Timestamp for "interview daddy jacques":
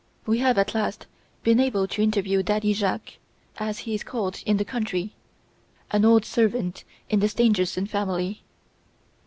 2.01-3.17